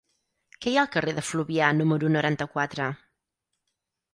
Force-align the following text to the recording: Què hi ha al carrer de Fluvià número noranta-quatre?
Què 0.63 0.71
hi 0.71 0.77
ha 0.77 0.79
al 0.83 0.89
carrer 0.95 1.13
de 1.19 1.23
Fluvià 1.27 1.67
número 1.81 2.09
noranta-quatre? 2.15 2.89